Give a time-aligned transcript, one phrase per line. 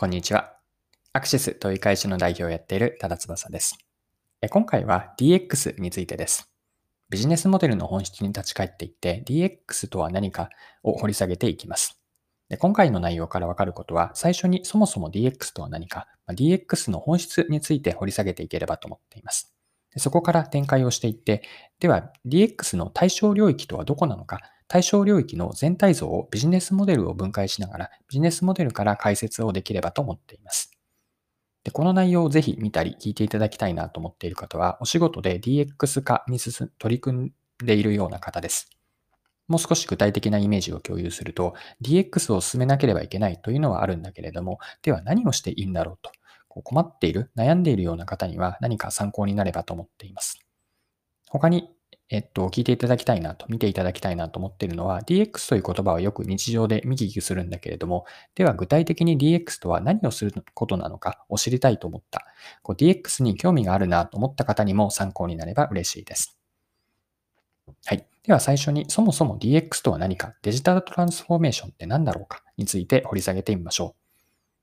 [0.00, 0.54] こんにちは。
[1.12, 3.76] アクシスという会社の代表をやっている多田翼です。
[4.48, 6.50] 今回は DX についてです。
[7.10, 10.48] ビジネスモデルの本質に立ち返っていって DX とは何か
[10.82, 12.00] を掘り下げていきます。
[12.48, 19.54] で今回の内容からわかることは、最初にそもそも DX とは何か、DX の本質について掘り下げていければと思っています。
[19.92, 21.42] でそこから展開をしていって、
[21.78, 24.40] では DX の対象領域とはどこなのか、
[24.70, 30.70] 対象領域の全体像をビジネスモデルを分解しながら、ビジネスモデルから解説をできればと思っています。
[31.64, 37.32] でこの内容をぜひ見たり聞いていただきたいなと思っている方は、お仕事で DX 化に進取り組ん
[37.66, 38.70] でいるような方です。
[39.48, 46.12] もう少し具体的なイメージを共有すると、DX を進めなければいけないというのはあるんだけれども、では何をしていいんだろうと、
[46.46, 50.38] こう困っている、悩んでいるような方には何か参考になればと思っています。
[51.28, 51.70] 他に
[52.12, 62.26] えっと、聞いていただきたいなと、見ていただきたいなと思っているのは、DX という言葉はよく日常で見聞きするんだけれども、では具体的に DX とは何をすることなのかを知りたいと思った、
[62.62, 66.36] こう DX に興味があるなと思った方にも参考になれば嬉しいです。
[67.86, 68.04] はい。
[68.24, 73.99] では最初に、そもそも DX とは何か、デジタルトランスフォーメーションって何だろうかについて掘り下げてみましょう。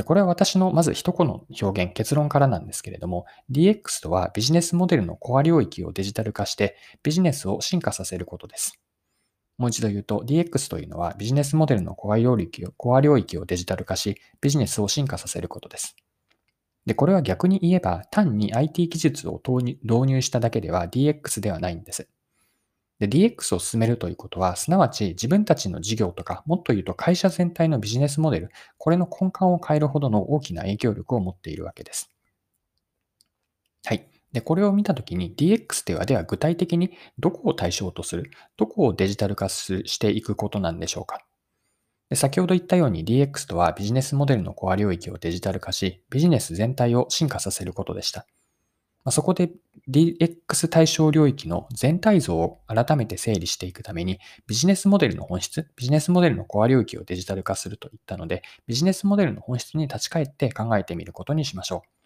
[0.00, 8.80] でこれは私のまず一言の表現、結論からなんですけれども、DX とはビジネスモデルのコア領域をデジタル化してビジネスを進化させることです。
[9.58, 15.96] もう一度言うと、DX というのはビジネスモデルのコア領域をコア領域をデジタル化し、ビジネスを進化させることです。
[16.86, 22.08] で、これは逆に言えば、単に IT 技術を導入しただけでは DX ではないんです。
[23.00, 32.12] で、DX を進めるということは、すなわち自分たちの事業とか、もっと言うと会社全体のビジネスモデル、これの根幹を変えるほどの大きな影響力を持っているわけです。
[33.84, 34.06] はい。
[34.32, 41.24] で、これを見たときに DX では、では具体的にどこを対象とする、どこをデジタル化していくことなんでしょうか。
[42.10, 48.26] で先ほど言ったように DX とはビジネスモデルのコア領域をデジタル化し、ビジネス全体を進化させることでした。
[49.04, 49.50] まそこで
[49.88, 62.00] DX 対象領域の全体像を改めて整理していくために、ビジネスモデルの本質、ビジネスモデルのコア領域をデジタル化すると言ったので、ビジネスモデルの本質に立ち返って考えてみることにしましょう。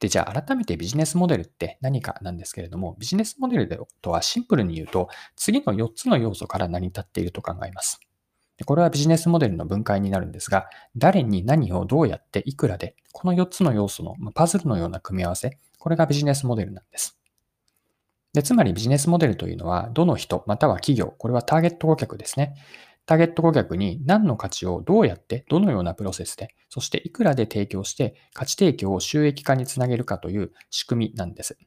[0.00, 8.00] で、じゃあ改めてビジネスモデルって何かなんですけれども、ビジネスモデルとはシンプルに言うと、次の4つの要素から成り立っていると考えます。
[8.66, 17.20] これはビジネスモデルの分解になるんですが、誰に何をどうやっていくらで、この4つの要素のパズルのような組み合わせ、これがビジネスモデルなんです。
[18.32, 22.54] でつまりビジネスモデルというのは、どの人、または企業、これはターゲット顧客ですね。
[23.04, 31.58] ターゲット顧客に何の価値をどうやって、どのようなプロセスで、そしていくらで提供して、価値提供を収益化につなげるかという仕組みなんです。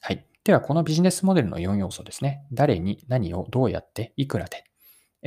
[0.00, 0.26] はい。
[0.42, 2.44] では、このビジネスモデルの4要素ですね。
[2.50, 4.64] 誰に何をどうやって、いくらで。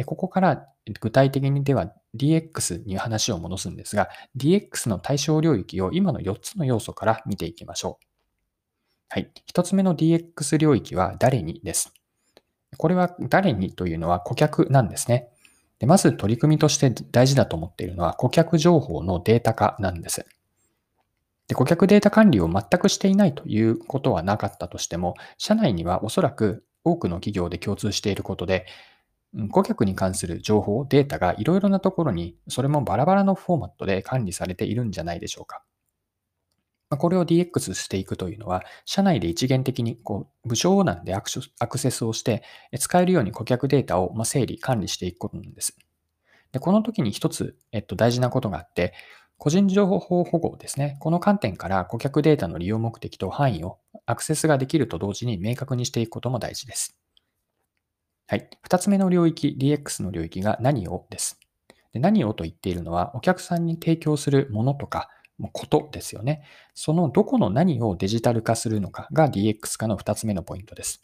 [0.03, 0.67] ここから
[0.99, 8.05] 具体的にでは DX に話を戻すんですが、DX の対象領域を今の4つの要素から見ていきましょう。
[9.09, 9.31] はい。
[9.53, 11.93] 1つ目の DX 領域は誰にです。
[12.77, 15.29] これは誰にというのは顧客なんですね。
[15.79, 20.25] でまず取り組みとして大事だと思っているのは顧客情報のデータ化なんです。
[21.47, 28.65] で顧客データ管理を全くしていないということはなかったとしても、社内にはおそらく多くの企業で共通していることで、
[29.49, 35.63] 顧客に関する情報、データがいろいろなところに、それもバラバラのフォーマットで管理されているんじゃないでしょうか。
[36.97, 42.43] これを DX していくというのは、社内で一元的にこう部署なんでアクセスをして、
[42.77, 45.77] 使えるように顧客データを整理、管理していくことなんです。
[46.51, 48.93] でこの時に一つ、えっと、大事なことがあって、
[49.37, 50.97] 個人情報保護ですね。
[50.99, 57.00] この観点から顧客データの利用目的と範囲をアクセスができると同時に明確にしていくことも大事です。
[58.31, 58.49] はい。
[58.63, 61.05] 二つ目の領域、DX の領域が何を？
[61.09, 61.37] です。
[61.91, 65.09] で何をと言っているのは、お客さんに提供するものとか、
[65.51, 66.41] ことですよね。
[66.73, 71.01] そのどこの何をデジタル化するのかが DX 化の二つ目のポイントです。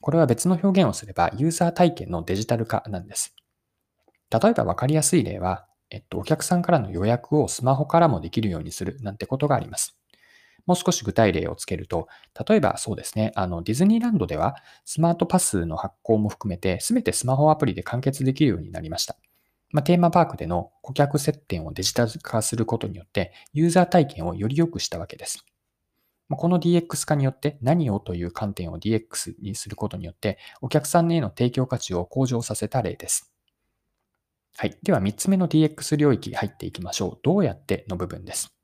[0.00, 3.36] これは別の表現をすれば、ユーザー体験のデジタル化なんです。
[4.30, 9.99] 例えば分かりやすい例は、えっと、お客さんからの予約をスマホからもできるようにするなんてことがあります。
[10.70, 12.06] もう少し具体例をつけると、
[12.48, 19.16] 例えばそうですね、あのディズニーランドではスマートパスの発行も含めて全てスマホアプリで完結できるようになりました。
[19.72, 25.44] まあ、テーマパークでの顧客接点をデジタル化することによって、ユーザー体験をより良くしたわけです。
[26.28, 33.32] この DX 化によって何をという観点を DX にすることによって、お客さんへの提供価値を向上させた例です。
[34.56, 34.78] はい。
[34.84, 37.18] では3つ目の DX 領域入っていきましょう。
[37.24, 38.59] どうやっての部分です。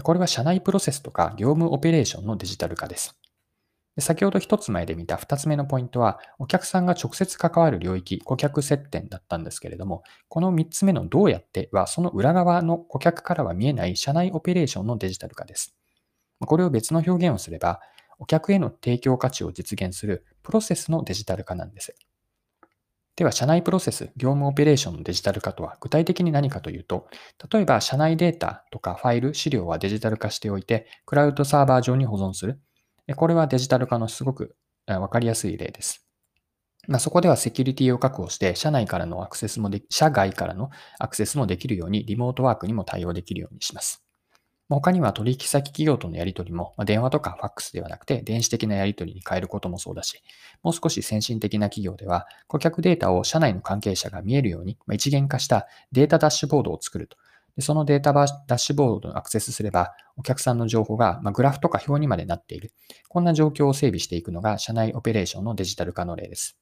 [0.00, 3.18] これは社内プロセスとか業務オペレーションのデジタル化です。
[3.98, 15.76] 先ほど一つ前で見た二つ目のポイントは、お客さんが直接関わる領域、顧客接点だったんですけれども、この三つ目のどうやっては、その裏側の顧客からは見えない社内オペレーションのデジタル化です。
[16.40, 17.80] これを別の表現をすれば、
[18.18, 21.94] お客への提供価値を実現するプロセスのデジタル化なんです。
[23.22, 27.06] では、社内プロセス、業務オペレーションのデジタル化とは具体的に何かというと、
[27.52, 32.60] 例えば社内データとかファイル、資料はデジタル化しておいて、クラウドサーバー上に保存する。
[33.14, 34.56] これはデジタル化のすごく
[34.88, 36.04] わかりやすい例です。
[36.88, 44.01] まあ、そこではセキュリティを確保して、社内からのアクセスもで、社外からのアクセスもできるように、リモートワークにも対応できるようにします。
[44.74, 50.22] 他には取引先企業とのやり取りも、ま電話とかファックスではなくて電子的なやり取りに変えることもそうだし、
[50.62, 57.16] もう少し先進的な企業では顧客データを社内の関係者が見えるように、ま一元化したデータダッシュボードを作ると。
[57.56, 62.72] でそのデータダッシュボードにアクセスすれば、お客さんの情報が、まグラフとか表にまでなっている。
[63.08, 66.56] こんな状況を整備していくのが社内オペレーションのデジタル化の例です。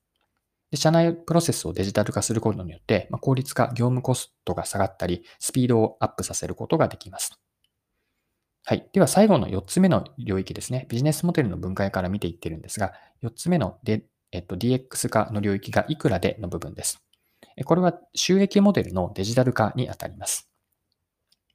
[0.70, 7.40] で社内プロセスをデジタル化することによって、ま効率化、業務コストが下がったり、スピードをアップさせることができます。
[8.64, 8.88] はい。
[8.92, 10.86] では最後の4つ目の領域ですね。
[10.88, 12.92] ビジネスモデルの分解から見ていってるんですが、
[13.22, 17.02] 4つ目ので、えっと、DX 化の領域がいくらでの部分です。
[17.64, 20.50] これは収益モデルのデジタル化にあたります。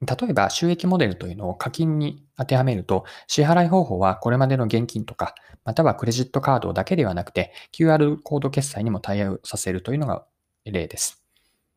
[0.02, 10.26] 例えば収益モデルというのを課金に当てはめると、支払い方法はこれまでの現金とか、またはクレジットカードだけではなくて、QR コード決済にも対応させるというのが
[10.66, 11.22] 例です。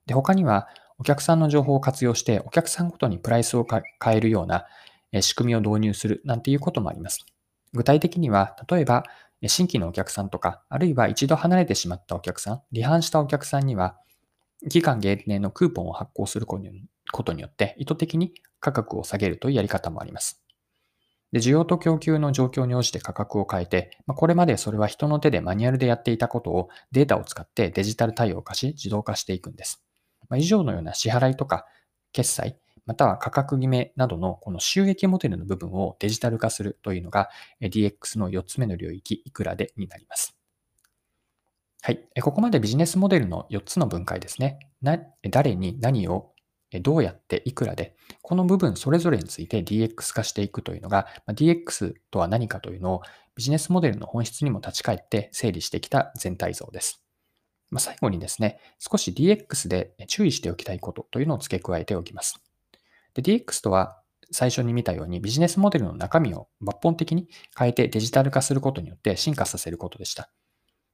[0.05, 0.67] で他には、
[0.97, 4.65] お客さんの情報を活用して、お客さんごとにプライスを変えるような
[5.21, 7.25] 仕組みを導入するなんていうこともあります。
[7.73, 9.03] 具体的には、例えば、
[9.47, 13.97] 新規のお客さんとか、あるいは一度離れてしまったお客さん、離反したお客さんには、
[14.69, 20.41] 期間限定のクーポンを発行することによって、意図的に価格を下げるというやり方もあります。
[21.31, 29.83] で、需要と供給の状況に応じて価格を変えて、ま、これまでそれは人の手でマニュアルでやっていたことをデータを使ってデジタル対応化し、自動化していくんです。
[30.29, 31.65] ま、以上のような支払いとか
[32.13, 37.29] 決済、または価格決めなどのこの収益モデルの部分をデジタル化するというのが
[37.61, 40.35] DX の4つ目の領域いくらでになります。
[41.81, 42.09] はい。
[42.21, 44.59] ここまでビジネスモデルの4つの分解ですね。
[44.81, 44.99] な
[45.29, 46.33] 誰に何を
[46.81, 53.01] どうやっていくらで、この部分それぞれについて DX 化していくというのが、DX とは何かというのを
[53.35, 57.03] ビジネスモデルの本質にも立ち返って整理してきた全体像です。
[57.71, 62.39] ま最後にですね、少し DX で注意しておきたいことというのを付け加えておきます。
[63.21, 64.01] で、DX とは
[64.31, 67.27] 最初に見たようにビジネスモデルの中身を抜本的に
[67.57, 70.29] 変えてデジタル化することによって進化させることでした。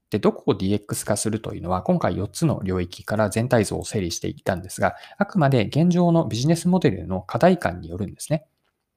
[0.09, 8.45] で、どこを DX 化するというのは今回4つの領域から全体像を整理していったんですが、あくまで現状のビジネスモデルの課題感によるんですね。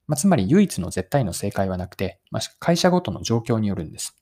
[0.07, 4.15] まあ、つまり唯一の絶対の正解はなくて、まあ、会社ごとの状況によるんです。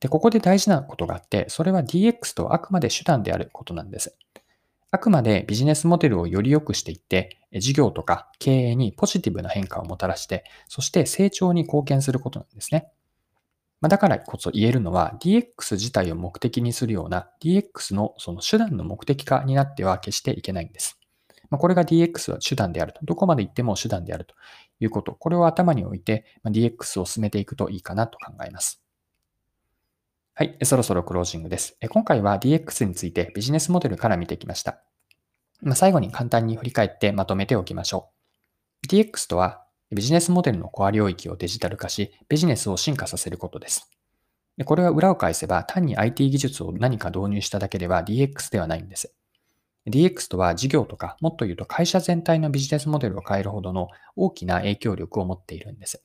[0.00, 4.16] で、ここで大事なことがあって、それは DX とあくまで手段であることなんです。
[4.90, 12.88] あくまでビジネスモデルをより良くしていって、事業とか経営にポジティブな変化をもたらして、そして成長に貢献することなんですね。
[13.82, 20.98] だからこそ言えるのは DX 自体を目的にするような DX のその手段の目的化になっては決していけないんです。
[21.50, 23.00] これが DX は手段であると。
[23.04, 24.34] どこまで行っても手段であると
[24.80, 25.12] いうこと。
[25.12, 28.85] これを頭に置いて DX を進めていくといいかなと考えます。
[30.38, 31.78] はい、そろそろクロージングです。
[31.88, 34.82] 今回は DX についてビジネスモデルから見てきました。
[35.74, 38.10] 最後に簡単に振り返ってまとめておきましょ
[38.84, 38.86] う。
[38.86, 43.90] DX とはビジネスモデルのコア領域をデジタル化し、ビジネスを進化させることです。
[44.66, 49.14] これは裏を返せば単に IT 技術を何か導入しただけでは DX ではないんです。
[49.86, 56.04] DX とは事業とか、もっと言うと会社全体のビジネスモデルを変えるほどの大きな影響力を持っているんです。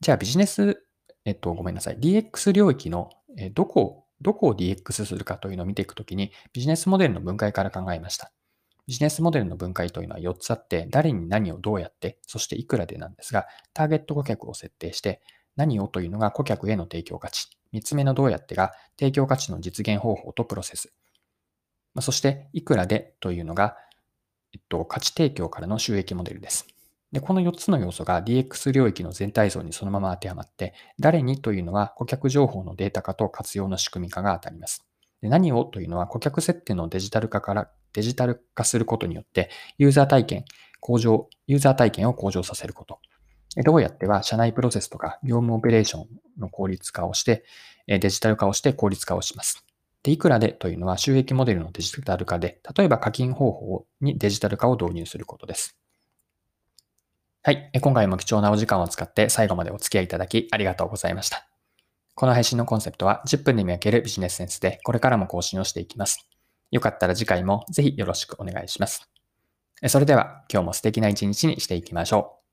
[0.00, 0.84] じゃあビジネス
[1.24, 1.98] えっと、ごめんなさい。
[1.98, 8.32] DX 領域の、えどこを、どこを DX するかというのを見ていくときに、ビジネスモデルの分解から考えました。
[8.86, 15.22] ビジネスモデルの分解というのは4つあって、誰に何をどうやって、そしていくらでなんですが、ターゲット顧客を設定して、
[15.56, 17.48] 何をというのが顧客への提供価値。
[17.72, 20.92] 3つ目のどうやってが、提供価値の実現方法とプロセス。
[22.00, 23.76] そして、いくらでというのが、
[24.52, 26.73] えっと、価値提供からの収益モデルです。
[27.14, 34.84] で、この4つの要素が DX 領域の全体像にそのまま当てはまって、誰にというのは顧客情報のデータ化と活用の仕組み化が当たります。
[35.22, 40.44] で何をというのは顧客設定のデジタル化からデジタル化することによって、ユーザー体験、
[40.80, 42.98] 向上、ユーザー体験を向上させること。
[43.64, 46.08] どうやっては社内プロセスとか業務オペレーション
[46.40, 47.44] の効率化をして、
[47.86, 49.64] デジタル化をして効率化をします。
[50.02, 55.78] で、いくらでというのは収益モデルのデジタル化で、例えば課金方法にデジタル化を導入することです。
[57.46, 57.70] はい。
[57.78, 61.46] 今回も貴重なお時間を使って最後までお付き合いいただきありがとうございました。
[62.14, 66.26] この配信のコンセプトは10分で見分けるビジネスセンスでこれからも更新をしていきます。
[66.70, 69.10] よかったら次回もぜひよろしくお願いします。
[69.88, 72.43] それでは今日も素敵な一日にしていきましょう。